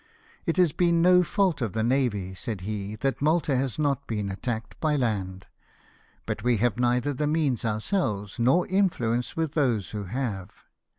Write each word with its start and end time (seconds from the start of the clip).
"It 0.47 0.57
has 0.57 0.71
been 0.73 1.03
no 1.03 1.21
fault 1.21 1.61
of 1.61 1.73
the 1.73 1.83
navy," 1.83 2.33
said 2.33 2.61
he," 2.61 2.95
that 3.01 3.21
Malta 3.21 3.55
has 3.55 3.77
not 3.77 4.07
been 4.07 4.31
attacked 4.31 4.79
by 4.79 4.95
land, 4.95 5.45
but 6.25 6.43
we 6.43 6.57
have 6.57 6.79
neither 6.79 7.13
the 7.13 7.27
means 7.27 7.63
ourselves 7.63 8.39
nor 8.39 8.65
influence 8.65 9.37
with 9.37 9.51
those 9.53 9.91
who 9.91 10.05
have." 10.05 10.63